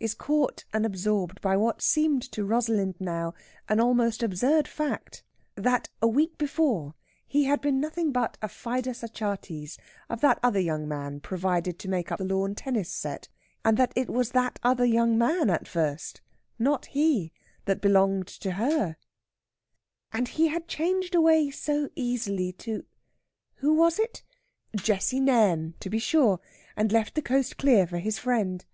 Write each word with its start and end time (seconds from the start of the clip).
is 0.00 0.14
caught 0.14 0.64
and 0.72 0.86
absorbed 0.86 1.38
by 1.42 1.54
what 1.54 1.82
seemed 1.82 2.22
to 2.22 2.46
Rosalind 2.46 2.94
now 2.98 3.34
an 3.68 3.78
almost 3.78 4.22
absurd 4.22 4.66
fact 4.66 5.22
that, 5.54 5.90
a 6.00 6.06
week 6.08 6.38
before, 6.38 6.94
he 7.28 7.44
had 7.44 7.60
been 7.60 7.78
nothing 7.78 8.10
but 8.10 8.38
a 8.40 8.48
fidus 8.48 9.02
Achates 9.02 9.76
of 10.08 10.22
that 10.22 10.38
other 10.42 10.58
young 10.60 10.88
man 10.88 11.20
provided 11.20 11.78
to 11.78 11.90
make 11.90 12.10
up 12.10 12.16
the 12.18 12.24
lawn 12.24 12.54
tennis 12.54 12.88
set, 12.90 13.28
and 13.66 13.76
that 13.76 13.92
it 13.94 14.08
was 14.08 14.30
that 14.30 14.58
other 14.62 14.86
young 14.86 15.18
man 15.18 15.50
at 15.50 15.68
first, 15.68 16.22
not 16.58 16.86
he, 16.86 17.30
that 17.66 17.82
belonged 17.82 18.28
to 18.28 18.52
her. 18.52 18.96
And 20.10 20.28
he 20.28 20.48
had 20.48 20.68
changed 20.68 21.14
away 21.14 21.50
so 21.50 21.90
easily 21.94 22.50
to 22.64 22.86
who 23.56 23.74
was 23.74 23.98
it? 23.98 24.22
Jessie 24.74 25.20
Nairn, 25.20 25.74
to 25.80 25.90
be 25.90 25.98
sure 25.98 26.40
and 26.78 26.90
left 26.90 27.14
the 27.14 27.20
coast 27.20 27.58
clear 27.58 27.86
for 27.86 27.98
his 27.98 28.18
friend. 28.18 28.64